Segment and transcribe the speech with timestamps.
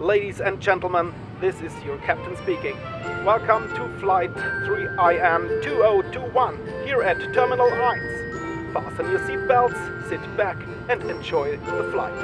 [0.00, 2.74] Ladies and gentlemen, this is your captain speaking.
[3.22, 4.32] Welcome to flight
[4.64, 6.56] 3IM 2021
[6.86, 8.72] here at Terminal 1.
[8.72, 10.56] Fasten your seatbelts, sit back
[10.88, 12.14] and enjoy the flight.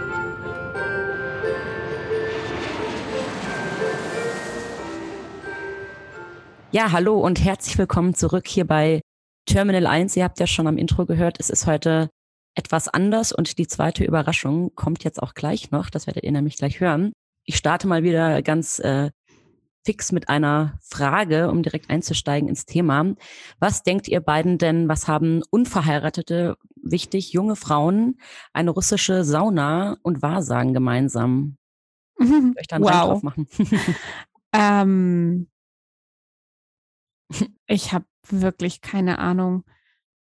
[6.72, 9.02] Ja, hallo und herzlich willkommen zurück hier bei
[9.44, 10.16] Terminal 1.
[10.16, 12.08] Ihr habt ja schon am Intro gehört, es ist heute
[12.54, 15.90] etwas anders und die zweite Überraschung kommt jetzt auch gleich noch.
[15.90, 17.12] Das werdet ihr nämlich gleich hören.
[17.46, 19.10] Ich starte mal wieder ganz äh,
[19.84, 23.14] fix mit einer Frage, um direkt einzusteigen ins Thema.
[23.60, 28.18] Was denkt ihr beiden denn, was haben unverheiratete, wichtig, junge Frauen,
[28.52, 31.56] eine russische Sauna und Wahrsagen gemeinsam?
[32.18, 32.54] Mhm.
[32.58, 32.90] Ich dann wow.
[32.90, 33.46] drauf machen.
[34.54, 35.48] ähm,
[37.66, 39.64] ich habe wirklich keine Ahnung.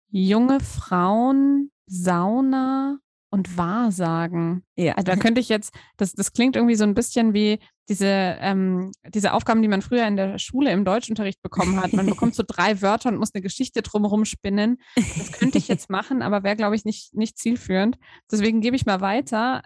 [0.08, 2.98] Junge Frauen, Sauna
[3.32, 4.62] und Wahrsagen.
[4.76, 4.92] Ja.
[4.92, 7.58] Also da könnte ich jetzt, das, das klingt irgendwie so ein bisschen wie
[7.88, 11.94] diese, ähm, diese Aufgaben, die man früher in der Schule im Deutschunterricht bekommen hat.
[11.94, 14.76] Man bekommt so drei Wörter und muss eine Geschichte drumherum spinnen.
[14.94, 17.96] Das könnte ich jetzt machen, aber wäre, glaube ich, nicht, nicht zielführend.
[18.30, 19.62] Deswegen gebe ich mal weiter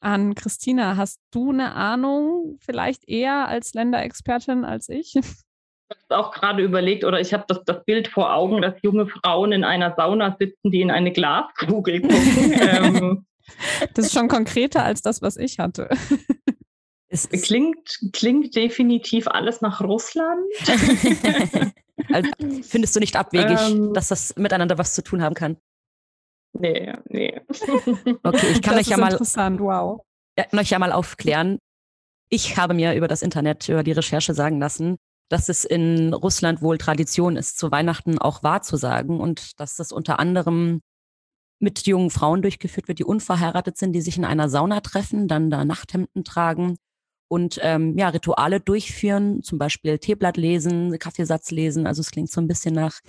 [0.00, 0.96] an Christina.
[0.96, 5.18] Hast du eine Ahnung, vielleicht eher als Länderexpertin als ich?
[6.08, 9.64] Auch gerade überlegt, oder ich habe das, das Bild vor Augen, dass junge Frauen in
[9.64, 12.52] einer Sauna sitzen, die in eine Glaskugel gucken.
[12.60, 13.26] ähm,
[13.94, 15.88] das ist schon konkreter als das, was ich hatte.
[17.08, 20.46] Es klingt, klingt definitiv alles nach Russland.
[22.10, 22.30] also,
[22.62, 25.58] findest du nicht abwegig, ähm, dass das miteinander was zu tun haben kann?
[26.54, 27.40] Nee, nee.
[28.22, 29.18] Okay, ich kann das euch ja mal,
[29.58, 30.00] wow.
[30.38, 31.58] ja, euch ja mal aufklären.
[32.30, 34.96] Ich habe mir über das Internet, über die Recherche sagen lassen,
[35.28, 40.18] dass es in Russland wohl Tradition ist, zu Weihnachten auch wahrzusagen und dass das unter
[40.18, 40.80] anderem
[41.58, 45.48] mit jungen Frauen durchgeführt wird, die unverheiratet sind, die sich in einer Sauna treffen, dann
[45.48, 46.76] da Nachthemden tragen
[47.28, 51.86] und ähm, ja, Rituale durchführen, zum Beispiel Teeblatt lesen, Kaffeesatz lesen.
[51.86, 53.00] Also es klingt so ein bisschen nach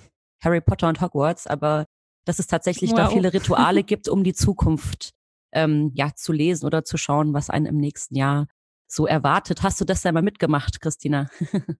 [0.42, 1.84] Harry Potter und Hogwarts, aber
[2.24, 2.98] dass es tatsächlich wow.
[2.98, 5.10] da viele Rituale gibt, um die Zukunft
[5.52, 8.46] ähm, ja zu lesen oder zu schauen, was einen im nächsten Jahr
[8.86, 9.62] so erwartet.
[9.62, 11.28] Hast du das da mal mitgemacht, Christina?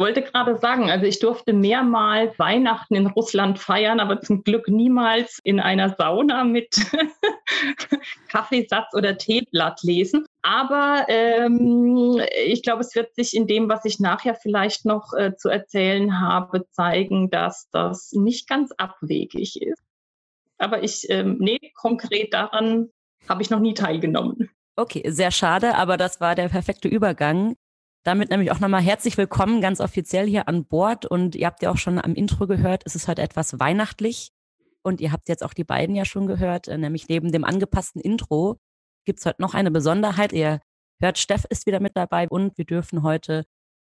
[0.00, 5.38] wollte gerade sagen, also ich durfte mehrmals Weihnachten in Russland feiern, aber zum Glück niemals
[5.44, 6.74] in einer Sauna mit
[8.28, 10.26] Kaffeesatz oder Teeblatt lesen.
[10.42, 15.36] Aber ähm, ich glaube, es wird sich in dem, was ich nachher vielleicht noch äh,
[15.36, 19.82] zu erzählen habe, zeigen, dass das nicht ganz abwegig ist.
[20.58, 22.88] Aber ich, ähm, nee, konkret daran
[23.28, 24.50] habe ich noch nie teilgenommen.
[24.76, 27.54] Okay, sehr schade, aber das war der perfekte Übergang
[28.02, 31.06] damit nämlich auch nochmal herzlich willkommen, ganz offiziell hier an Bord.
[31.06, 34.32] Und ihr habt ja auch schon am Intro gehört, es ist heute etwas weihnachtlich.
[34.82, 38.00] Und ihr habt jetzt auch die beiden ja schon gehört, äh, nämlich neben dem angepassten
[38.00, 38.58] Intro
[39.04, 40.32] gibt es heute noch eine Besonderheit.
[40.32, 40.60] Ihr
[41.00, 43.44] hört, Steff ist wieder mit dabei und wir dürfen heute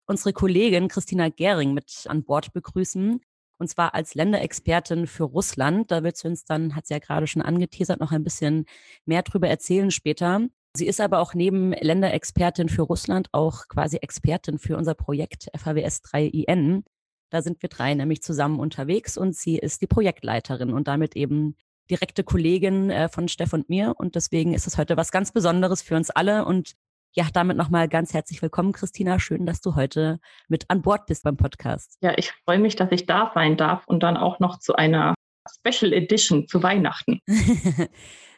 [0.05, 3.21] unsere Kollegin Christina Gehring mit an Bord begrüßen.
[3.57, 5.91] Und zwar als Länderexpertin für Russland.
[5.91, 8.65] Da wird sie uns dann, hat sie ja gerade schon angeteasert, noch ein bisschen
[9.05, 10.47] mehr drüber erzählen später.
[10.73, 16.01] Sie ist aber auch neben Länderexpertin für Russland auch quasi Expertin für unser Projekt FHWS
[16.03, 16.83] 3IN.
[17.29, 21.55] Da sind wir drei nämlich zusammen unterwegs und sie ist die Projektleiterin und damit eben
[21.89, 23.93] direkte Kollegin äh, von Steff und mir.
[23.97, 26.45] Und deswegen ist es heute was ganz Besonderes für uns alle.
[26.45, 26.73] Und
[27.13, 29.19] ja, damit nochmal ganz herzlich willkommen, Christina.
[29.19, 31.97] Schön, dass du heute mit an Bord bist beim Podcast.
[32.01, 35.15] Ja, ich freue mich, dass ich da sein darf und dann auch noch zu einer
[35.49, 37.19] Special Edition zu Weihnachten.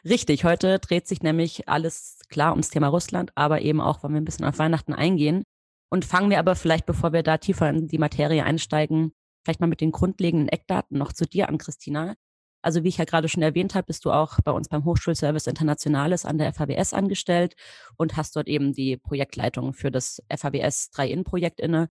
[0.04, 4.20] Richtig, heute dreht sich nämlich alles klar ums Thema Russland, aber eben auch, wollen wir
[4.20, 5.44] ein bisschen auf Weihnachten eingehen.
[5.90, 9.12] Und fangen wir aber vielleicht, bevor wir da tiefer in die Materie einsteigen,
[9.44, 12.14] vielleicht mal mit den grundlegenden Eckdaten noch zu dir an, Christina.
[12.62, 15.46] Also wie ich ja gerade schon erwähnt habe, bist du auch bei uns beim Hochschulservice
[15.46, 17.54] Internationales an der FAWS angestellt
[17.96, 21.90] und hast dort eben die Projektleitung für das FAWS 3-In-Projekt inne.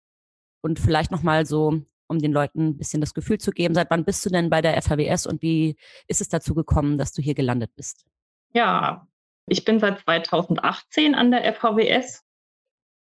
[0.62, 3.74] Und vielleicht nochmal so um den Leuten ein bisschen das Gefühl zu geben.
[3.74, 7.12] Seit wann bist du denn bei der FHWS und wie ist es dazu gekommen, dass
[7.12, 8.04] du hier gelandet bist?
[8.52, 9.08] Ja,
[9.48, 12.24] ich bin seit 2018 an der FHWS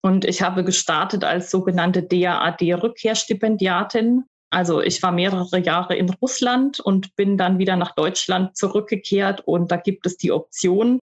[0.02, 4.26] und ich habe gestartet als sogenannte DAAD-Rückkehrstipendiatin.
[4.50, 9.72] Also ich war mehrere Jahre in Russland und bin dann wieder nach Deutschland zurückgekehrt und
[9.72, 11.00] da gibt es die Option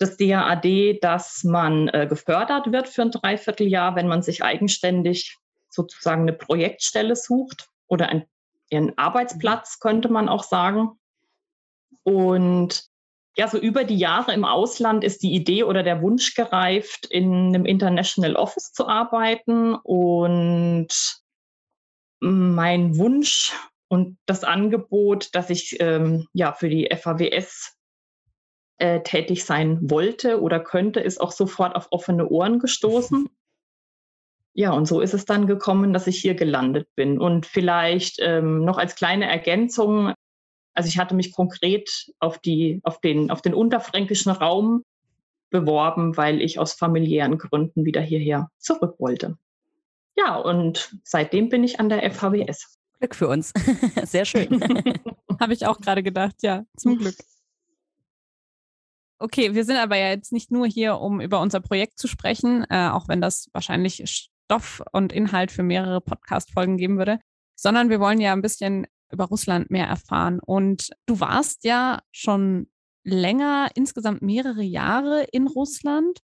[0.00, 5.36] des DAAD, dass man äh, gefördert wird für ein Dreivierteljahr, wenn man sich eigenständig
[5.74, 8.26] sozusagen eine Projektstelle sucht oder ein,
[8.72, 10.98] einen Arbeitsplatz, könnte man auch sagen.
[12.02, 12.88] Und
[13.36, 17.48] ja, so über die Jahre im Ausland ist die Idee oder der Wunsch gereift, in
[17.48, 19.74] einem International Office zu arbeiten.
[19.74, 20.88] Und
[22.20, 23.52] mein Wunsch
[23.88, 27.76] und das Angebot, dass ich ähm, ja für die FAWS
[28.78, 33.28] äh, tätig sein wollte oder könnte, ist auch sofort auf offene Ohren gestoßen.
[34.56, 37.18] Ja, und so ist es dann gekommen, dass ich hier gelandet bin.
[37.18, 40.14] Und vielleicht ähm, noch als kleine Ergänzung,
[40.74, 44.84] also ich hatte mich konkret auf, die, auf, den, auf den unterfränkischen Raum
[45.50, 49.36] beworben, weil ich aus familiären Gründen wieder hierher zurück wollte.
[50.16, 52.78] Ja, und seitdem bin ich an der FHWS.
[53.00, 53.52] Glück für uns.
[54.04, 54.60] Sehr schön.
[55.40, 57.16] Habe ich auch gerade gedacht, ja, zum Glück.
[59.18, 62.64] Okay, wir sind aber ja jetzt nicht nur hier, um über unser Projekt zu sprechen,
[62.68, 67.18] äh, auch wenn das wahrscheinlich Stoff und Inhalt für mehrere Podcast-Folgen geben würde,
[67.56, 70.40] sondern wir wollen ja ein bisschen über Russland mehr erfahren.
[70.40, 72.68] Und du warst ja schon
[73.04, 76.20] länger, insgesamt mehrere Jahre in Russland.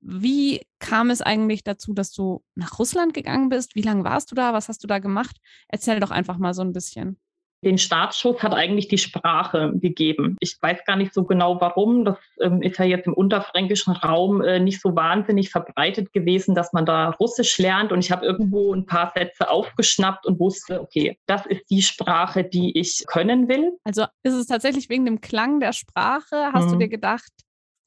[0.00, 3.74] Wie kam es eigentlich dazu, dass du nach Russland gegangen bist?
[3.74, 4.52] Wie lange warst du da?
[4.52, 5.36] Was hast du da gemacht?
[5.68, 7.20] Erzähl doch einfach mal so ein bisschen
[7.62, 10.36] den Startschuss hat eigentlich die Sprache gegeben.
[10.40, 12.04] Ich weiß gar nicht so genau warum.
[12.04, 16.72] Das ähm, ist ja jetzt im unterfränkischen Raum äh, nicht so wahnsinnig verbreitet gewesen, dass
[16.72, 17.92] man da Russisch lernt.
[17.92, 22.44] Und ich habe irgendwo ein paar Sätze aufgeschnappt und wusste, okay, das ist die Sprache,
[22.44, 23.72] die ich können will.
[23.84, 26.72] Also ist es tatsächlich wegen dem Klang der Sprache, hast mhm.
[26.72, 27.30] du dir gedacht,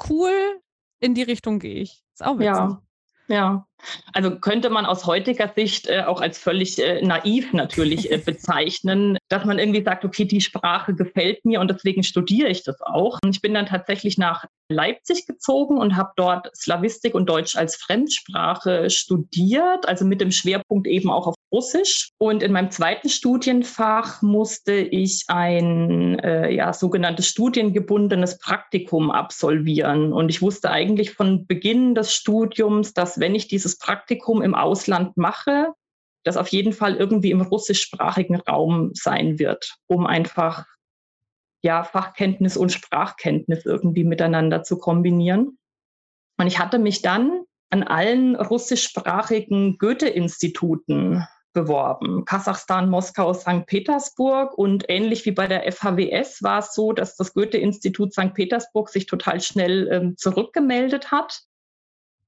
[0.10, 0.32] cool,
[1.00, 2.04] in die Richtung gehe ich.
[2.14, 2.46] Ist auch witzig.
[2.48, 2.82] Ja,
[3.28, 3.68] ja,
[4.14, 9.18] also könnte man aus heutiger Sicht äh, auch als völlig äh, naiv natürlich äh, bezeichnen,
[9.30, 13.20] dass man irgendwie sagt, okay, die Sprache gefällt mir und deswegen studiere ich das auch.
[13.24, 17.76] Und ich bin dann tatsächlich nach Leipzig gezogen und habe dort Slavistik und Deutsch als
[17.76, 22.10] Fremdsprache studiert, also mit dem Schwerpunkt eben auch auf Russisch.
[22.18, 30.12] Und in meinem zweiten Studienfach musste ich ein äh, ja, sogenanntes studiengebundenes Praktikum absolvieren.
[30.14, 35.18] Und ich wusste eigentlich von Beginn des Studiums, dass wenn ich dieses Praktikum im Ausland
[35.18, 35.74] mache,
[36.24, 40.66] das auf jeden Fall irgendwie im russischsprachigen Raum sein wird, um einfach
[41.64, 45.58] ja, Fachkenntnis und Sprachkenntnis irgendwie miteinander zu kombinieren.
[46.38, 52.26] Und ich hatte mich dann an allen russischsprachigen Goethe-Instituten beworben.
[52.26, 53.66] Kasachstan, Moskau, St.
[53.66, 54.58] Petersburg.
[54.58, 58.34] Und ähnlich wie bei der FHWS war es so, dass das Goethe-Institut St.
[58.34, 61.44] Petersburg sich total schnell ähm, zurückgemeldet hat.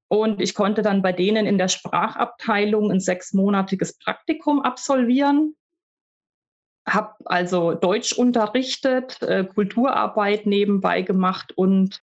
[0.07, 5.55] Und ich konnte dann bei denen in der Sprachabteilung ein sechsmonatiges Praktikum absolvieren.
[6.87, 12.01] Habe also Deutsch unterrichtet, äh, Kulturarbeit nebenbei gemacht und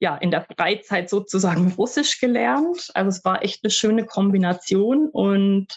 [0.00, 2.90] ja, in der Freizeit sozusagen Russisch gelernt.
[2.94, 5.68] Also es war echt eine schöne Kombination und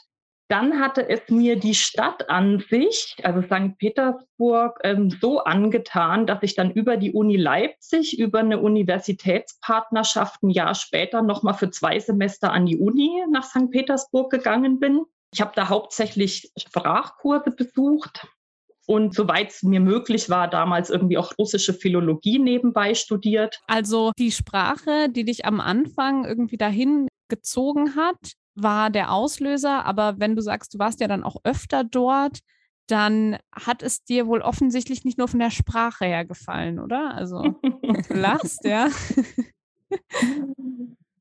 [0.53, 3.75] dann hatte es mir die Stadt an sich, also St.
[3.79, 10.51] Petersburg, ähm, so angetan, dass ich dann über die Uni Leipzig, über eine Universitätspartnerschaft ein
[10.51, 13.71] Jahr später nochmal für zwei Semester an die Uni nach St.
[13.71, 15.05] Petersburg gegangen bin.
[15.33, 18.27] Ich habe da hauptsächlich Sprachkurse besucht
[18.85, 23.59] und soweit es mir möglich war, damals irgendwie auch russische Philologie nebenbei studiert.
[23.65, 30.19] Also die Sprache, die dich am Anfang irgendwie dahin gezogen hat, war der Auslöser, aber
[30.19, 32.39] wenn du sagst, du warst ja dann auch öfter dort,
[32.88, 37.15] dann hat es dir wohl offensichtlich nicht nur von der Sprache her gefallen, oder?
[37.15, 38.88] Also du lachst, ja.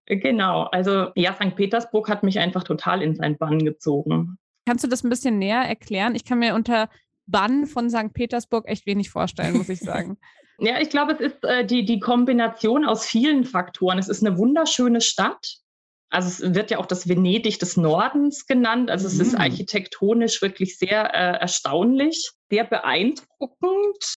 [0.06, 1.54] Genau, also ja, St.
[1.56, 4.36] Petersburg hat mich einfach total in seinen Bann gezogen.
[4.66, 6.14] Kannst du das ein bisschen näher erklären?
[6.14, 6.90] Ich kann mir unter
[7.26, 8.12] Bann von St.
[8.12, 10.18] Petersburg echt wenig vorstellen, muss ich sagen.
[10.58, 13.98] ja, ich glaube, es ist äh, die, die Kombination aus vielen Faktoren.
[13.98, 15.61] Es ist eine wunderschöne Stadt.
[16.12, 18.90] Also es wird ja auch das Venedig des Nordens genannt.
[18.90, 19.20] Also es mhm.
[19.22, 24.14] ist architektonisch wirklich sehr äh, erstaunlich, sehr beeindruckend.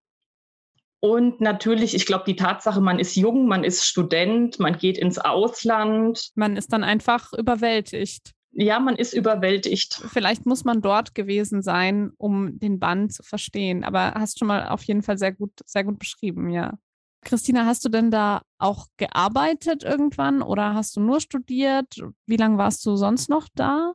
[1.01, 5.19] Und natürlich, ich glaube, die Tatsache, man ist jung, man ist Student, man geht ins
[5.19, 6.31] Ausland.
[6.35, 8.33] Man ist dann einfach überwältigt.
[8.53, 10.01] Ja, man ist überwältigt.
[10.13, 13.85] Vielleicht muss man dort gewesen sein, um den Bann zu verstehen.
[13.85, 16.79] Aber hast schon mal auf jeden Fall sehr gut, sehr gut beschrieben, ja.
[17.25, 21.97] Christina, hast du denn da auch gearbeitet irgendwann oder hast du nur studiert?
[22.27, 23.95] Wie lange warst du sonst noch da?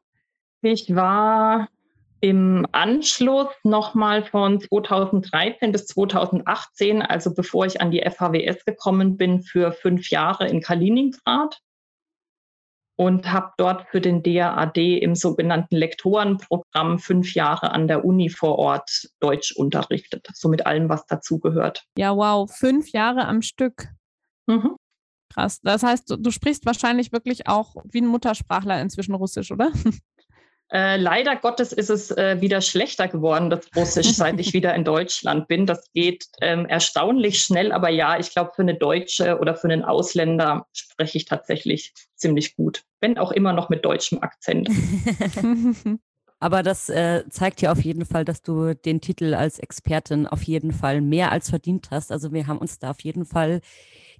[0.62, 1.70] Ich war
[2.22, 9.42] im Anschluss nochmal von 2013 bis 2018, also bevor ich an die FHWS gekommen bin,
[9.42, 11.62] für fünf Jahre in Kaliningrad
[13.00, 18.60] und habe dort für den DAAD im sogenannten Lektorenprogramm fünf Jahre an der Uni vor
[18.60, 21.86] Ort Deutsch unterrichtet, so mit allem, was dazugehört.
[21.98, 23.88] Ja, wow, fünf Jahre am Stück.
[24.48, 24.76] Mhm.
[25.34, 25.62] Krass.
[25.62, 29.72] Das heißt, du, du, sprichst wahrscheinlich wirklich auch wie ein Muttersprachler inzwischen Russisch, oder?
[30.72, 34.84] Äh, leider Gottes ist es äh, wieder schlechter geworden, das Russisch, seit ich wieder in
[34.84, 35.66] Deutschland bin.
[35.66, 39.84] Das geht ähm, erstaunlich schnell, aber ja, ich glaube, für eine Deutsche oder für einen
[39.84, 44.70] Ausländer spreche ich tatsächlich ziemlich gut, wenn auch immer noch mit deutschem Akzent.
[46.40, 50.44] aber das äh, zeigt ja auf jeden Fall, dass du den Titel als Expertin auf
[50.44, 52.12] jeden Fall mehr als verdient hast.
[52.12, 53.62] Also wir haben uns da auf jeden Fall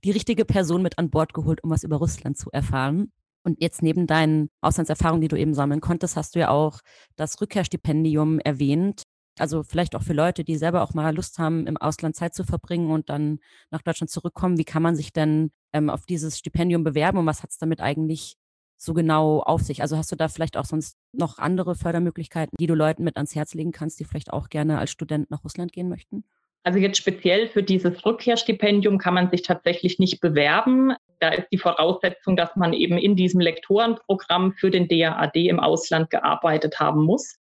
[0.04, 3.12] die richtige Person mit an Bord geholt, um was über Russland zu erfahren.
[3.50, 6.82] Und jetzt neben deinen Auslandserfahrungen, die du eben sammeln konntest, hast du ja auch
[7.16, 9.04] das Rückkehrstipendium erwähnt.
[9.40, 12.44] Also vielleicht auch für Leute, die selber auch mal Lust haben, im Ausland Zeit zu
[12.44, 13.40] verbringen und dann
[13.72, 14.60] nach Deutschland zurückkommen.
[14.60, 17.82] Wie kann man sich denn ähm, auf dieses Stipendium bewerben und was hat es damit
[17.82, 18.36] eigentlich
[18.78, 19.82] so genau auf sich?
[19.82, 23.34] Also hast du da vielleicht auch sonst noch andere Fördermöglichkeiten, die du Leuten mit ans
[23.34, 26.24] Herz legen kannst, die vielleicht auch gerne als Student nach Russland gehen möchten?
[26.62, 30.94] Also jetzt speziell für dieses Rückkehrstipendium kann man sich tatsächlich nicht bewerben.
[31.20, 36.10] Da ist die Voraussetzung, dass man eben in diesem Lektorenprogramm für den DAAD im Ausland
[36.10, 37.38] gearbeitet haben muss.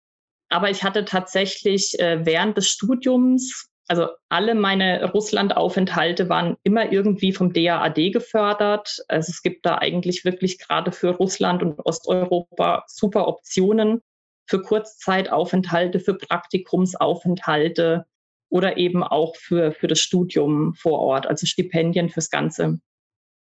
[0.49, 7.33] Aber ich hatte tatsächlich äh, während des Studiums, also alle meine Russlandaufenthalte waren immer irgendwie
[7.33, 9.03] vom DAAD gefördert.
[9.07, 14.01] Also es gibt da eigentlich wirklich gerade für Russland und Osteuropa super Optionen
[14.47, 18.05] für Kurzzeitaufenthalte, für Praktikumsaufenthalte
[18.49, 22.79] oder eben auch für, für das Studium vor Ort, also Stipendien fürs ganze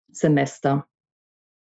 [0.09, 0.87] Semester.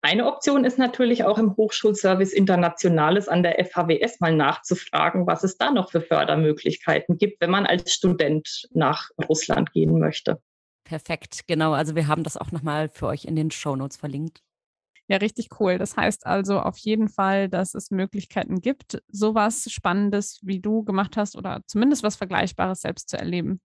[0.04, 5.58] Eine Option ist natürlich auch im Hochschulservice Internationales an der FHWS mal nachzufragen, was es
[5.58, 10.42] da noch für Fördermöglichkeiten gibt, wenn man als Student nach Russland gehen möchte.
[10.84, 11.74] Perfekt, genau.
[11.74, 14.42] Also wir haben das auch nochmal für euch in den Show Notes verlinkt.
[15.08, 15.78] Ja, richtig cool.
[15.78, 21.16] Das heißt also auf jeden Fall, dass es Möglichkeiten gibt, sowas Spannendes, wie du gemacht
[21.16, 23.62] hast oder zumindest was Vergleichbares selbst zu erleben.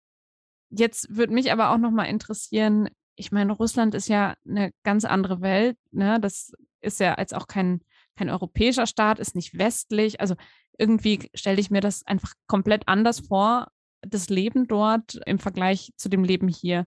[0.69, 5.41] Jetzt würde mich aber auch nochmal interessieren, ich meine, Russland ist ja eine ganz andere
[5.41, 5.77] Welt.
[5.91, 6.19] Ne?
[6.19, 7.81] Das ist ja jetzt auch kein,
[8.15, 10.19] kein europäischer Staat, ist nicht westlich.
[10.19, 10.35] Also
[10.77, 13.67] irgendwie stelle ich mir das einfach komplett anders vor,
[14.01, 16.85] das Leben dort im Vergleich zu dem Leben hier.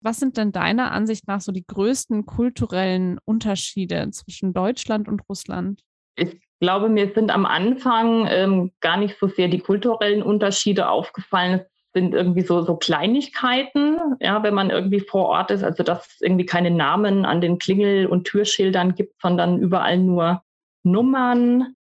[0.00, 5.82] Was sind denn deiner Ansicht nach so die größten kulturellen Unterschiede zwischen Deutschland und Russland?
[6.16, 11.62] Ich glaube, mir sind am Anfang ähm, gar nicht so sehr die kulturellen Unterschiede aufgefallen
[11.96, 16.20] sind irgendwie so, so Kleinigkeiten, ja, wenn man irgendwie vor Ort ist, also dass es
[16.20, 20.42] irgendwie keine Namen an den Klingel- und Türschildern gibt, sondern überall nur
[20.82, 21.74] Nummern,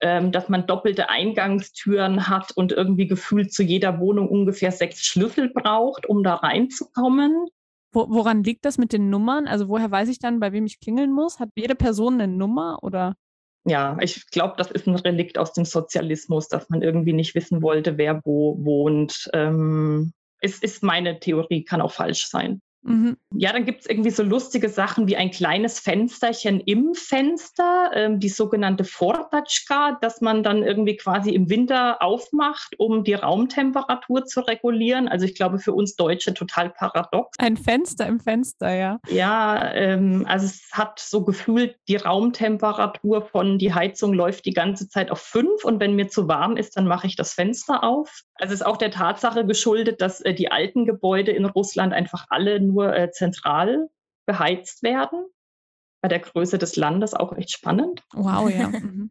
[0.00, 5.50] ähm, dass man doppelte Eingangstüren hat und irgendwie gefühlt zu jeder Wohnung ungefähr sechs Schlüssel
[5.50, 7.46] braucht, um da reinzukommen.
[7.92, 9.46] Wo, woran liegt das mit den Nummern?
[9.46, 11.38] Also woher weiß ich dann, bei wem ich klingeln muss?
[11.38, 13.14] Hat jede Person eine Nummer oder?
[13.64, 17.62] Ja, ich glaube, das ist ein Relikt aus dem Sozialismus, dass man irgendwie nicht wissen
[17.62, 19.28] wollte, wer wo wohnt.
[19.34, 22.62] Ähm, es ist meine Theorie, kann auch falsch sein.
[22.82, 23.16] Mhm.
[23.34, 28.20] Ja, dann gibt es irgendwie so lustige Sachen wie ein kleines Fensterchen im Fenster, ähm,
[28.20, 34.40] die sogenannte Fortatschka, dass man dann irgendwie quasi im Winter aufmacht, um die Raumtemperatur zu
[34.40, 35.08] regulieren.
[35.08, 37.36] Also ich glaube für uns Deutsche total paradox.
[37.38, 38.98] Ein Fenster im Fenster, ja.
[39.08, 44.88] Ja, ähm, also es hat so gefühlt die Raumtemperatur von die Heizung läuft die ganze
[44.88, 48.22] Zeit auf fünf und wenn mir zu warm ist, dann mache ich das Fenster auf.
[48.34, 52.26] Also es ist auch der Tatsache geschuldet, dass äh, die alten Gebäude in Russland einfach
[52.30, 53.88] alle nur äh, zentral
[54.26, 55.26] beheizt werden.
[56.02, 58.02] Bei der Größe des Landes auch echt spannend.
[58.12, 58.68] Wow, ja.
[58.80, 59.10] Mhm.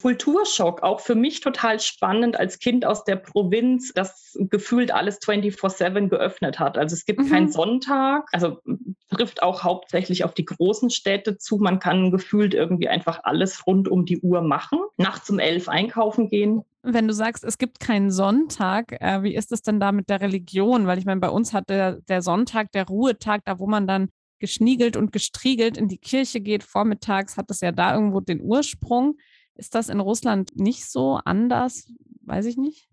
[0.00, 6.08] Kulturschock, auch für mich total spannend als Kind aus der Provinz, das gefühlt alles 24-7
[6.08, 6.78] geöffnet hat.
[6.78, 7.28] Also es gibt mhm.
[7.28, 8.62] keinen Sonntag, also
[9.10, 11.58] trifft auch hauptsächlich auf die großen Städte zu.
[11.58, 14.78] Man kann gefühlt irgendwie einfach alles rund um die Uhr machen.
[14.96, 16.64] Nachts um elf einkaufen gehen.
[16.82, 20.20] Wenn du sagst, es gibt keinen Sonntag, äh, wie ist es denn da mit der
[20.20, 20.86] Religion?
[20.86, 24.08] Weil ich meine, bei uns hat der, der Sonntag, der Ruhetag, da wo man dann
[24.38, 29.18] geschniegelt und gestriegelt in die Kirche geht, vormittags hat das ja da irgendwo den Ursprung.
[29.54, 31.92] Ist das in Russland nicht so anders?
[32.22, 32.88] Weiß ich nicht.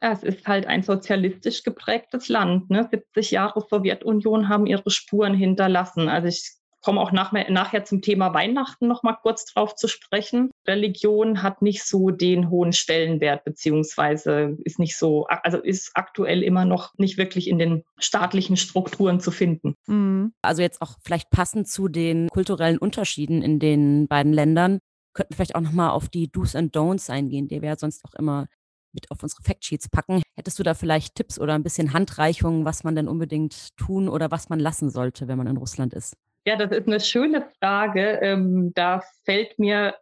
[0.00, 2.68] Es ist halt ein sozialistisch geprägtes Land.
[2.70, 2.88] Ne?
[2.90, 6.08] 70 Jahre Sowjetunion haben ihre Spuren hinterlassen.
[6.08, 10.50] Also ich komme auch nach, nachher zum Thema Weihnachten noch mal kurz drauf zu sprechen.
[10.70, 16.64] Religion hat nicht so den hohen Stellenwert, beziehungsweise ist nicht so, also ist aktuell immer
[16.64, 19.74] noch nicht wirklich in den staatlichen Strukturen zu finden.
[19.86, 20.32] Mhm.
[20.42, 24.78] Also jetzt auch vielleicht passend zu den kulturellen Unterschieden in den beiden Ländern
[25.12, 28.14] könnten vielleicht auch nochmal auf die Do's and Don'ts eingehen, die wir ja sonst auch
[28.14, 28.46] immer
[28.92, 30.22] mit auf unsere Factsheets packen.
[30.36, 34.30] Hättest du da vielleicht Tipps oder ein bisschen Handreichungen, was man denn unbedingt tun oder
[34.30, 36.16] was man lassen sollte, wenn man in Russland ist?
[36.46, 38.18] Ja, das ist eine schöne Frage.
[38.22, 39.94] Ähm, da fällt mir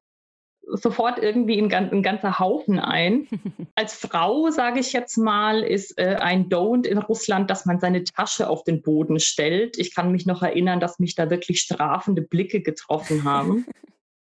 [0.71, 3.29] sofort irgendwie ein, ein, ganzer Haufen ein.
[3.75, 8.05] Als Frau, sage ich jetzt mal, ist äh, ein Don't in Russland, dass man seine
[8.05, 9.79] Tasche auf den Boden stellt.
[9.79, 13.67] Ich kann mich noch erinnern, dass mich da wirklich strafende Blicke getroffen haben.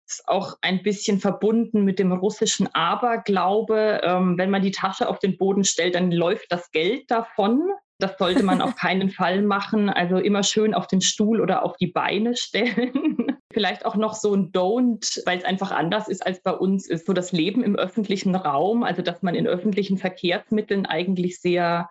[0.10, 4.02] ist auch ein bisschen verbunden mit dem russischen Aberglaube.
[4.04, 7.70] Ähm, wenn man die Tasche auf den Boden stellt, dann läuft das Geld davon.
[8.00, 9.90] Das sollte man auf keinen Fall machen.
[9.90, 13.38] Also immer schön auf den Stuhl oder auf die Beine stellen.
[13.52, 17.08] Vielleicht auch noch so ein Don't, weil es einfach anders ist als bei uns, ist
[17.08, 21.90] so das Leben im öffentlichen Raum, also dass man in öffentlichen Verkehrsmitteln eigentlich sehr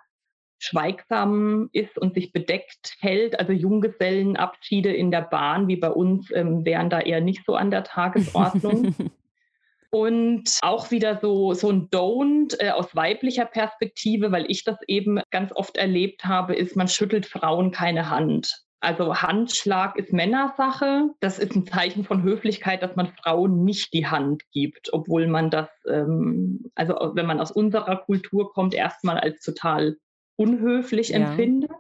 [0.58, 3.38] schweigsam ist und sich bedeckt hält.
[3.38, 7.72] Also Junggesellenabschiede in der Bahn wie bei uns ähm, wären da eher nicht so an
[7.72, 8.94] der Tagesordnung.
[9.90, 15.20] und auch wieder so, so ein Don't äh, aus weiblicher Perspektive, weil ich das eben
[15.30, 18.67] ganz oft erlebt habe, ist, man schüttelt Frauen keine Hand.
[18.80, 21.11] Also Handschlag ist Männersache.
[21.20, 25.50] Das ist ein Zeichen von Höflichkeit, dass man Frauen nicht die Hand gibt, obwohl man
[25.50, 29.97] das, ähm, also wenn man aus unserer Kultur kommt, erstmal als total
[30.37, 31.16] unhöflich ja.
[31.16, 31.70] empfindet.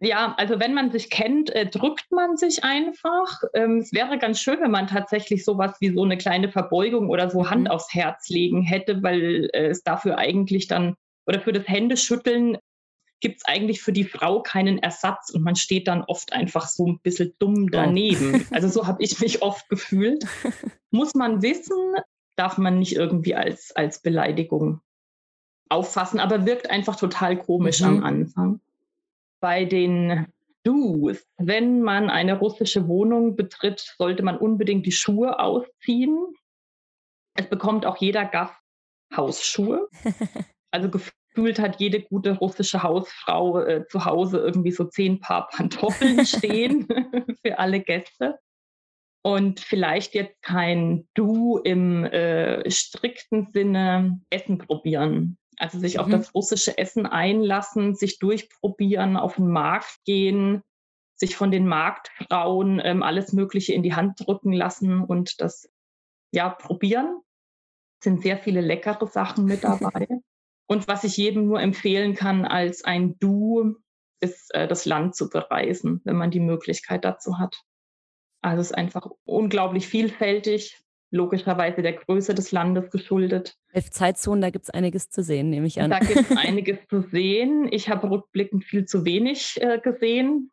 [0.00, 3.42] Ja, also wenn man sich kennt, äh, drückt man sich einfach.
[3.54, 7.30] Ähm, es wäre ganz schön, wenn man tatsächlich sowas wie so eine kleine Verbeugung oder
[7.30, 7.70] so Hand mhm.
[7.70, 12.58] aufs Herz legen hätte, weil äh, es dafür eigentlich dann oder für das Händeschütteln
[13.24, 16.86] gibt es eigentlich für die Frau keinen Ersatz und man steht dann oft einfach so
[16.86, 18.46] ein bisschen dumm daneben.
[18.52, 20.26] Also so habe ich mich oft gefühlt.
[20.90, 21.94] Muss man wissen,
[22.36, 24.82] darf man nicht irgendwie als, als Beleidigung
[25.70, 27.86] auffassen, aber wirkt einfach total komisch mhm.
[27.86, 28.60] am Anfang.
[29.40, 30.26] Bei den
[30.62, 36.18] Do's, wenn man eine russische Wohnung betritt, sollte man unbedingt die Schuhe ausziehen.
[37.32, 38.60] Es bekommt auch jeder Gast
[39.16, 39.88] Hausschuhe.
[40.70, 40.90] Also
[41.34, 46.86] gefühlt hat jede gute russische Hausfrau äh, zu Hause irgendwie so zehn Paar Pantoffeln stehen
[47.44, 48.38] für alle Gäste.
[49.22, 55.38] Und vielleicht jetzt kein Du im äh, strikten Sinne Essen probieren.
[55.56, 56.00] Also sich mhm.
[56.00, 60.62] auf das russische Essen einlassen, sich durchprobieren, auf den Markt gehen,
[61.16, 65.70] sich von den Marktfrauen ähm, alles Mögliche in die Hand drücken lassen und das
[66.32, 67.20] ja probieren.
[68.00, 70.06] Es sind sehr viele leckere Sachen mit dabei.
[70.66, 73.76] Und was ich jedem nur empfehlen kann als ein Du,
[74.20, 77.62] ist äh, das Land zu bereisen, wenn man die Möglichkeit dazu hat.
[78.42, 83.56] Also es ist einfach unglaublich vielfältig, logischerweise der Größe des Landes geschuldet.
[83.72, 85.90] Elf Zeitzonen, da gibt es einiges zu sehen, nehme ich an.
[85.90, 87.68] Da gibt es einiges zu sehen.
[87.70, 90.50] Ich habe rückblickend viel zu wenig äh, gesehen.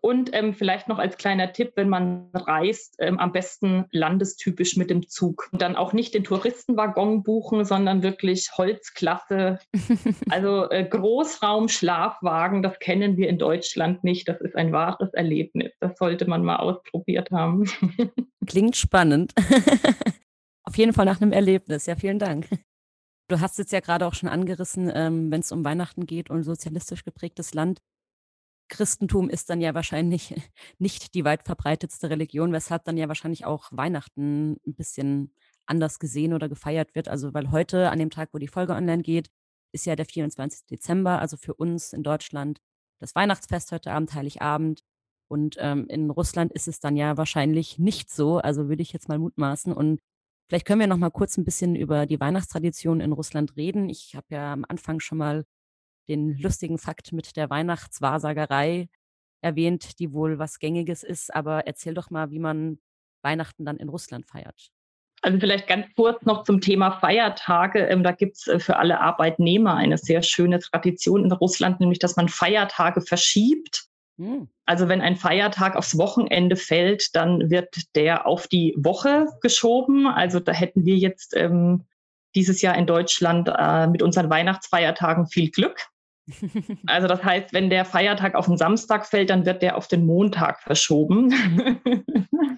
[0.00, 4.90] Und ähm, vielleicht noch als kleiner Tipp, wenn man reist, ähm, am besten landestypisch mit
[4.90, 5.48] dem Zug.
[5.52, 9.58] Und dann auch nicht den Touristenwaggon buchen, sondern wirklich Holzklasse.
[10.30, 14.28] also äh, Großraum-Schlafwagen, das kennen wir in Deutschland nicht.
[14.28, 15.72] Das ist ein wahres Erlebnis.
[15.80, 17.64] Das sollte man mal ausprobiert haben.
[18.46, 19.32] Klingt spannend.
[20.64, 21.86] Auf jeden Fall nach einem Erlebnis.
[21.86, 22.48] Ja, vielen Dank.
[23.28, 26.42] Du hast jetzt ja gerade auch schon angerissen, ähm, wenn es um Weihnachten geht und
[26.42, 27.80] sozialistisch geprägtes Land.
[28.68, 30.34] Christentum ist dann ja wahrscheinlich
[30.78, 35.34] nicht die weit verbreitetste Religion, weshalb dann ja wahrscheinlich auch Weihnachten ein bisschen
[35.66, 37.08] anders gesehen oder gefeiert wird.
[37.08, 39.30] Also weil heute, an dem Tag, wo die Folge online geht,
[39.72, 40.66] ist ja der 24.
[40.66, 42.60] Dezember, also für uns in Deutschland
[43.00, 44.82] das Weihnachtsfest heute Abend, Heiligabend.
[45.28, 49.08] Und ähm, in Russland ist es dann ja wahrscheinlich nicht so, also würde ich jetzt
[49.08, 49.72] mal mutmaßen.
[49.72, 50.00] Und
[50.48, 53.88] vielleicht können wir noch mal kurz ein bisschen über die Weihnachtstradition in Russland reden.
[53.88, 55.44] Ich habe ja am Anfang schon mal
[56.08, 58.88] den lustigen Fakt mit der Weihnachtswahrsagerei
[59.40, 61.34] erwähnt, die wohl was Gängiges ist.
[61.34, 62.78] Aber erzähl doch mal, wie man
[63.22, 64.70] Weihnachten dann in Russland feiert.
[65.22, 67.86] Also vielleicht ganz kurz noch zum Thema Feiertage.
[67.86, 71.98] Ähm, da gibt es äh, für alle Arbeitnehmer eine sehr schöne Tradition in Russland, nämlich
[71.98, 73.86] dass man Feiertage verschiebt.
[74.18, 74.48] Hm.
[74.66, 80.06] Also wenn ein Feiertag aufs Wochenende fällt, dann wird der auf die Woche geschoben.
[80.06, 81.86] Also da hätten wir jetzt ähm,
[82.34, 85.88] dieses Jahr in Deutschland äh, mit unseren Weihnachtsfeiertagen viel Glück.
[86.86, 90.06] Also das heißt, wenn der Feiertag auf den Samstag fällt, dann wird der auf den
[90.06, 91.32] Montag verschoben.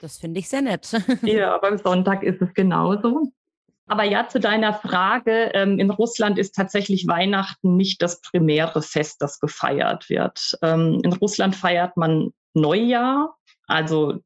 [0.00, 0.90] Das finde ich sehr nett.
[1.22, 3.32] Ja, beim Sonntag ist es genauso.
[3.86, 9.22] Aber ja, zu deiner Frage, ähm, in Russland ist tatsächlich Weihnachten nicht das primäre Fest,
[9.22, 10.58] das gefeiert wird.
[10.62, 14.20] Ähm, in Russland feiert man Neujahr, also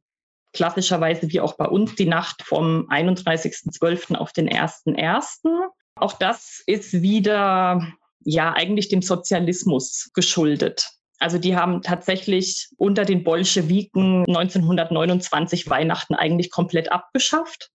[0.52, 4.16] klassischerweise wie auch bei uns die Nacht vom 31.12.
[4.16, 5.48] auf den 1.1.
[5.94, 7.92] Auch das ist wieder
[8.30, 10.88] ja eigentlich dem Sozialismus geschuldet.
[11.18, 17.70] Also die haben tatsächlich unter den Bolschewiken 1929 Weihnachten eigentlich komplett abgeschafft.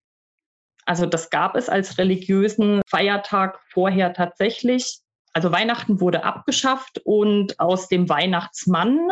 [0.85, 4.99] Also das gab es als religiösen Feiertag vorher tatsächlich.
[5.33, 9.09] Also Weihnachten wurde abgeschafft und aus dem Weihnachtsmann,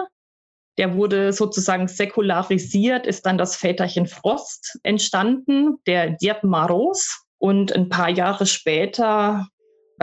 [0.77, 7.19] der wurde sozusagen säkularisiert, ist dann das Väterchen Frost entstanden, der Djeb Maros.
[7.37, 9.47] Und ein paar Jahre später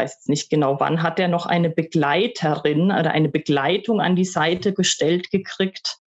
[0.00, 4.24] weiß jetzt nicht genau wann, hat er noch eine Begleiterin oder eine Begleitung an die
[4.24, 5.98] Seite gestellt gekriegt.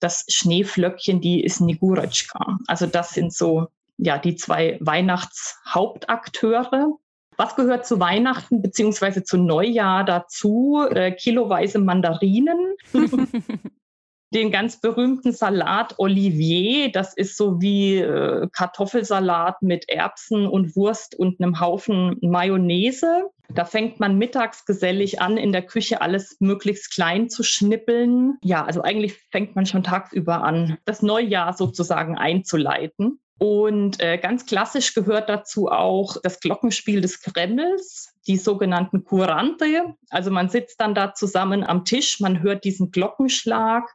[0.00, 2.58] Das Schneeflöckchen, die ist Nigurotschka.
[2.66, 6.92] Also das sind so ja die zwei Weihnachtshauptakteure.
[7.36, 10.86] Was gehört zu Weihnachten beziehungsweise zu Neujahr dazu?
[10.90, 12.74] Äh, kiloweise Mandarinen.
[14.34, 16.92] den ganz berühmten Salat Olivier.
[16.92, 23.30] Das ist so wie äh, Kartoffelsalat mit Erbsen und Wurst und einem Haufen Mayonnaise.
[23.54, 28.36] Da fängt man mittags gesellig an, in der Küche alles möglichst klein zu schnippeln.
[28.42, 33.20] Ja, also eigentlich fängt man schon tagsüber an, das Neujahr sozusagen einzuleiten.
[33.38, 39.94] Und äh, ganz klassisch gehört dazu auch das Glockenspiel des Kremls, die sogenannten Kurante.
[40.10, 43.88] Also man sitzt dann da zusammen am Tisch, man hört diesen Glockenschlag.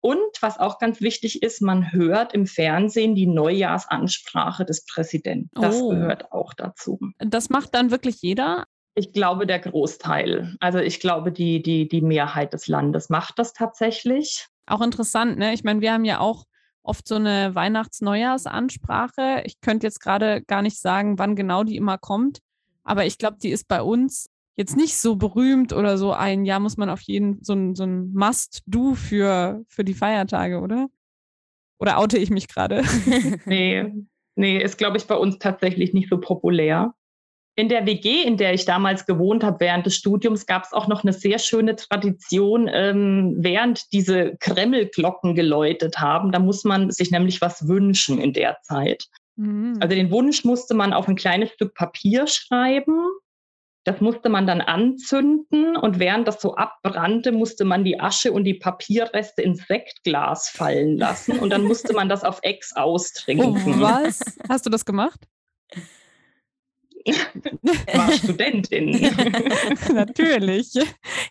[0.00, 5.50] Und was auch ganz wichtig ist, man hört im Fernsehen die Neujahrsansprache des Präsidenten.
[5.60, 5.88] Das oh.
[5.88, 7.00] gehört auch dazu.
[7.18, 8.66] Das macht dann wirklich jeder?
[8.98, 10.56] Ich glaube, der Großteil.
[10.58, 14.46] Also ich glaube, die, die, die Mehrheit des Landes macht das tatsächlich.
[14.66, 15.52] Auch interessant, ne?
[15.52, 16.44] Ich meine, wir haben ja auch
[16.82, 19.42] oft so eine Weihnachts-Neujahrsansprache.
[19.44, 22.38] Ich könnte jetzt gerade gar nicht sagen, wann genau die immer kommt,
[22.84, 26.60] aber ich glaube, die ist bei uns jetzt nicht so berühmt oder so ein Jahr
[26.60, 30.88] muss man auf jeden so ein, so ein Must-Do für, für die Feiertage, oder?
[31.78, 32.82] Oder oute ich mich gerade?
[33.44, 33.92] nee,
[34.34, 36.94] nee, ist, glaube ich, bei uns tatsächlich nicht so populär.
[37.58, 40.88] In der WG, in der ich damals gewohnt habe während des Studiums, gab es auch
[40.88, 46.32] noch eine sehr schöne Tradition, ähm, während diese Kremlglocken geläutet haben.
[46.32, 49.06] Da muss man sich nämlich was wünschen in der Zeit.
[49.36, 49.78] Mhm.
[49.80, 53.08] Also den Wunsch musste man auf ein kleines Stück Papier schreiben.
[53.84, 58.44] Das musste man dann anzünden und während das so abbrannte, musste man die Asche und
[58.44, 63.46] die Papierreste ins Sektglas fallen lassen und dann musste man das auf Ex austrinken.
[63.46, 64.20] Oh, was?
[64.48, 65.20] Hast du das gemacht?
[67.94, 68.90] war Studentin.
[69.92, 70.72] Natürlich.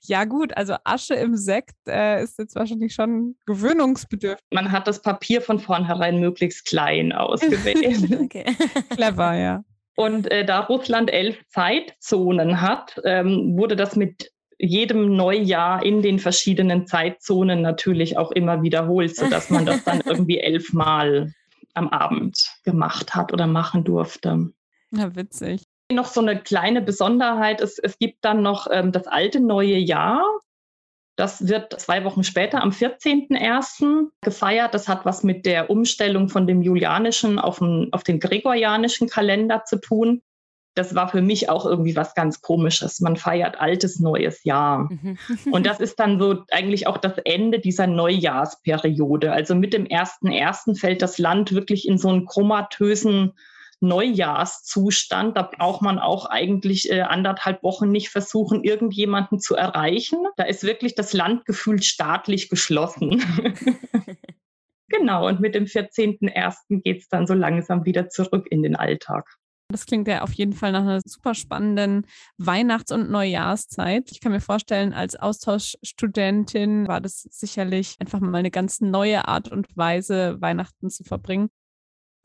[0.04, 4.46] Ja gut, also Asche im Sekt äh, ist jetzt wahrscheinlich schon gewöhnungsbedürftig.
[4.52, 8.12] Man hat das Papier von vornherein möglichst klein ausgewählt.
[8.22, 8.46] okay.
[8.90, 9.64] Clever, ja.
[9.96, 16.20] Und äh, da Russland elf Zeitzonen hat, ähm, wurde das mit jedem Neujahr in den
[16.20, 21.34] verschiedenen Zeitzonen natürlich auch immer wiederholt, sodass man das dann irgendwie elfmal
[21.74, 24.50] am Abend gemacht hat oder machen durfte.
[24.96, 25.64] Ja, witzig.
[25.92, 30.24] Noch so eine kleine Besonderheit, es, es gibt dann noch ähm, das alte neue Jahr.
[31.16, 34.10] Das wird zwei Wochen später am 14.01.
[34.22, 34.74] gefeiert.
[34.74, 39.64] Das hat was mit der Umstellung von dem julianischen auf den, auf den gregorianischen Kalender
[39.64, 40.22] zu tun.
[40.74, 43.00] Das war für mich auch irgendwie was ganz Komisches.
[43.00, 44.90] Man feiert altes neues Jahr.
[44.92, 45.18] Mhm.
[45.52, 49.32] Und das ist dann so eigentlich auch das Ende dieser Neujahrsperiode.
[49.32, 50.78] Also mit dem 1.01.
[50.78, 53.32] fällt das Land wirklich in so einen chromatösen
[53.82, 55.38] Neujahrszustand.
[55.38, 60.20] Da braucht man auch eigentlich äh, anderthalb Wochen nicht versuchen, irgendjemanden zu erreichen.
[60.38, 63.24] Da ist wirklich das Land gefühlt staatlich geschlossen.
[64.88, 66.82] genau, und mit dem 14.01.
[66.82, 69.26] geht es dann so langsam wieder zurück in den Alltag.
[69.70, 72.06] Das klingt ja auf jeden Fall nach einer super spannenden
[72.38, 74.12] Weihnachts- und Neujahrszeit.
[74.12, 79.52] Ich kann mir vorstellen, als Austauschstudentin war das sicherlich einfach mal eine ganz neue Art
[79.52, 81.50] und Weise, Weihnachten zu verbringen.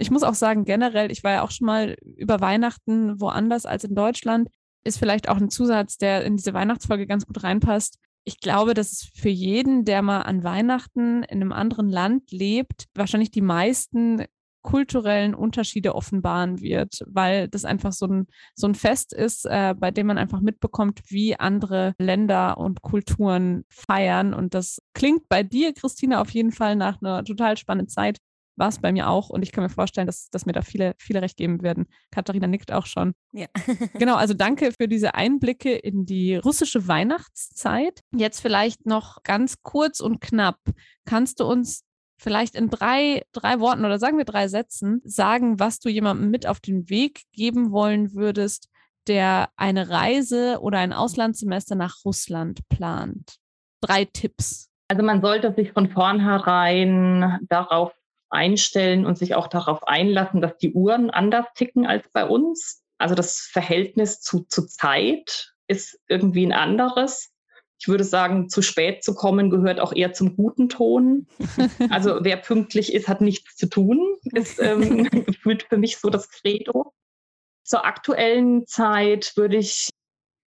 [0.01, 3.85] Ich muss auch sagen, generell, ich war ja auch schon mal über Weihnachten woanders als
[3.85, 4.49] in Deutschland.
[4.83, 7.99] Ist vielleicht auch ein Zusatz, der in diese Weihnachtsfolge ganz gut reinpasst.
[8.25, 12.87] Ich glaube, dass es für jeden, der mal an Weihnachten in einem anderen Land lebt,
[12.95, 14.25] wahrscheinlich die meisten
[14.63, 19.91] kulturellen Unterschiede offenbaren wird, weil das einfach so ein, so ein Fest ist, äh, bei
[19.91, 24.35] dem man einfach mitbekommt, wie andere Länder und Kulturen feiern.
[24.35, 28.19] Und das klingt bei dir, Christina, auf jeden Fall nach einer total spannenden Zeit
[28.61, 30.95] war es bei mir auch und ich kann mir vorstellen, dass, dass mir da viele,
[30.99, 31.87] viele recht geben werden.
[32.13, 33.15] Katharina nickt auch schon.
[33.33, 33.47] Ja.
[33.95, 38.01] genau, also danke für diese Einblicke in die russische Weihnachtszeit.
[38.15, 40.59] Jetzt vielleicht noch ganz kurz und knapp.
[41.07, 41.85] Kannst du uns
[42.19, 46.47] vielleicht in drei, drei Worten oder sagen wir drei Sätzen sagen, was du jemandem mit
[46.47, 48.69] auf den Weg geben wollen würdest,
[49.09, 53.37] der eine Reise oder ein Auslandssemester nach Russland plant?
[53.81, 54.69] Drei Tipps.
[54.89, 57.93] Also man sollte sich von vornherein darauf
[58.31, 62.83] einstellen und sich auch darauf einlassen, dass die Uhren anders ticken als bei uns.
[62.99, 67.31] Also das Verhältnis zu, zu Zeit ist irgendwie ein anderes.
[67.79, 71.27] Ich würde sagen, zu spät zu kommen gehört auch eher zum guten Ton.
[71.91, 76.31] Also wer pünktlich ist, hat nichts zu tun, ist ähm, gefühlt für mich so das
[76.31, 76.93] Credo.
[77.65, 79.89] Zur aktuellen Zeit würde ich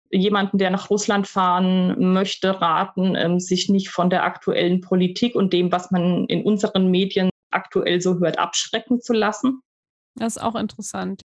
[0.10, 5.52] jemanden, der nach Russland fahren möchte, raten, ähm, sich nicht von der aktuellen Politik und
[5.52, 9.62] dem, was man in unseren Medien aktuell so hört, abschrecken zu lassen.
[10.16, 11.22] Das ist auch interessant.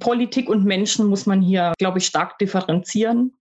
[0.00, 3.36] Politik und Menschen muss man hier, glaube ich, stark differenzieren.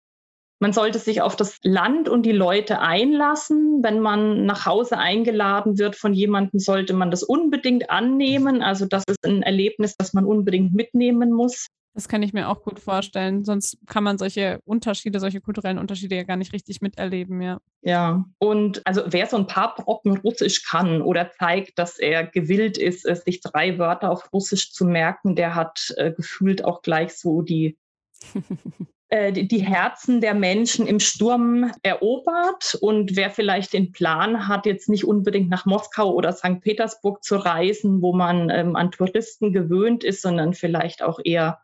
[0.62, 3.84] Man sollte sich auf das Land und die Leute einlassen.
[3.84, 8.62] Wenn man nach Hause eingeladen wird von jemandem, sollte man das unbedingt annehmen.
[8.62, 11.68] Also das ist ein Erlebnis, das man unbedingt mitnehmen muss.
[11.96, 13.46] Das kann ich mir auch gut vorstellen.
[13.46, 17.60] Sonst kann man solche Unterschiede, solche kulturellen Unterschiede ja gar nicht richtig miterleben, ja.
[17.82, 22.78] Ja, und also wer so ein paar Brocken Russisch kann oder zeigt, dass er gewillt
[22.78, 27.42] ist, sich drei Wörter auf Russisch zu merken, der hat äh, gefühlt auch gleich so
[27.42, 27.78] die
[29.10, 32.76] Äh, die Herzen der Menschen im Sturm erobert.
[32.82, 36.60] Und wer vielleicht den Plan hat, jetzt nicht unbedingt nach Moskau oder St.
[36.62, 41.60] Petersburg zu reisen, wo man ähm, an Touristen gewöhnt ist, sondern vielleicht auch eher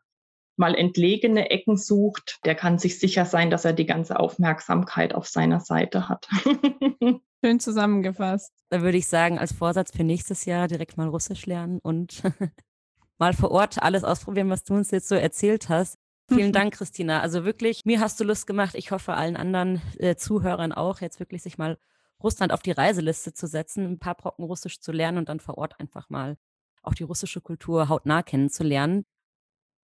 [0.58, 5.28] mal entlegene Ecken sucht, der kann sich sicher sein, dass er die ganze Aufmerksamkeit auf
[5.28, 6.28] seiner Seite hat.
[7.44, 8.54] Schön zusammengefasst.
[8.70, 12.22] Da würde ich sagen, als Vorsatz für nächstes Jahr direkt mal Russisch lernen und
[13.18, 15.98] mal vor Ort alles ausprobieren, was du uns jetzt so erzählt hast.
[16.28, 17.20] Vielen Dank, Christina.
[17.20, 18.76] Also wirklich, mir hast du Lust gemacht.
[18.76, 21.78] Ich hoffe, allen anderen äh, Zuhörern auch, jetzt wirklich sich mal
[22.24, 25.58] Russland auf die Reiseliste zu setzen, ein paar Brocken Russisch zu lernen und dann vor
[25.58, 26.38] Ort einfach mal
[26.84, 29.06] auch die russische Kultur hautnah kennenzulernen.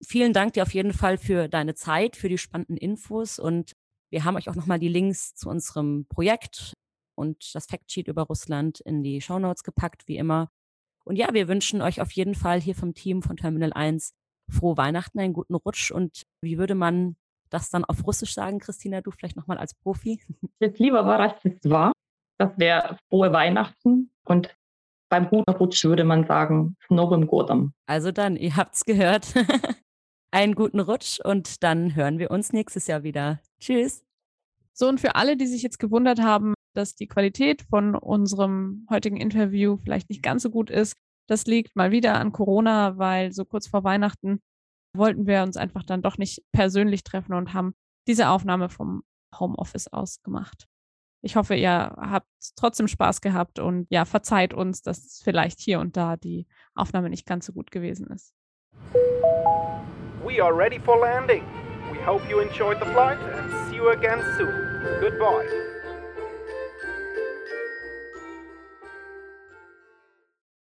[0.03, 3.73] Vielen Dank dir auf jeden Fall für deine Zeit, für die spannenden Infos und
[4.09, 6.73] wir haben euch auch nochmal die Links zu unserem Projekt
[7.15, 10.49] und das Factsheet über Russland in die Shownotes gepackt, wie immer.
[11.03, 14.13] Und ja, wir wünschen euch auf jeden Fall hier vom Team von Terminal 1
[14.49, 15.91] frohe Weihnachten, einen guten Rutsch.
[15.91, 17.15] Und wie würde man
[17.49, 20.21] das dann auf Russisch sagen, Christina, du vielleicht nochmal als Profi?
[20.59, 21.91] Jetzt lieber war das war.
[22.37, 24.11] Das wäre frohe Weihnachten.
[24.25, 24.55] Und
[25.09, 27.73] beim guten Rutsch würde man sagen, Novem Godam.
[27.87, 29.33] Also dann, ihr habt's gehört.
[30.31, 33.39] einen guten Rutsch und dann hören wir uns nächstes Jahr wieder.
[33.59, 34.03] Tschüss.
[34.73, 39.17] So, und für alle, die sich jetzt gewundert haben, dass die Qualität von unserem heutigen
[39.17, 40.95] Interview vielleicht nicht ganz so gut ist,
[41.27, 44.39] das liegt mal wieder an Corona, weil so kurz vor Weihnachten
[44.93, 47.73] wollten wir uns einfach dann doch nicht persönlich treffen und haben
[48.07, 49.03] diese Aufnahme vom
[49.37, 50.67] Homeoffice aus gemacht.
[51.21, 55.97] Ich hoffe, ihr habt trotzdem Spaß gehabt und ja, verzeiht uns, dass vielleicht hier und
[55.97, 58.36] da die Aufnahme nicht ganz so gut gewesen ist.
[60.27, 61.45] We are ready for landing.
[61.89, 64.99] We hope you enjoyed the flight and see you again soon.
[64.99, 65.76] Goodbye.